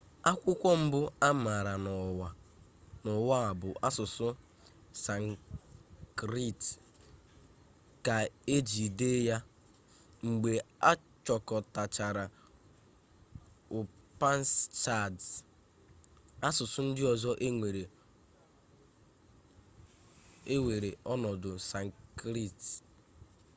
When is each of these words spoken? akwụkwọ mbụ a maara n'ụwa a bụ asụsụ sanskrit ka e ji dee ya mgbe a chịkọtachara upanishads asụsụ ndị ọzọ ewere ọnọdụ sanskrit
akwụkwọ 0.29 0.69
mbụ 0.83 0.99
a 1.27 1.29
maara 1.43 1.73
n'ụwa 3.05 3.37
a 3.49 3.57
bụ 3.59 3.69
asụsụ 3.87 4.27
sanskrit 5.03 6.61
ka 8.05 8.17
e 8.55 8.57
ji 8.69 8.85
dee 8.99 9.19
ya 9.29 9.37
mgbe 10.27 10.51
a 10.89 10.91
chịkọtachara 11.25 12.23
upanishads 13.79 15.27
asụsụ 16.47 16.79
ndị 16.87 17.03
ọzọ 17.13 17.31
ewere 20.55 20.91
ọnọdụ 21.11 21.49
sanskrit 21.69 22.59